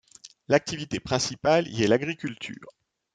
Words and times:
L'activité 0.47 0.99
principale 0.99 1.67
y 1.67 1.83
est 1.83 1.87
l'agriculture. 1.87 2.71